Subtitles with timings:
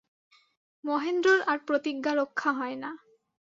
[0.83, 2.91] মহেন্দ্রের আর প্রতিজ্ঞা রক্ষা হয় না।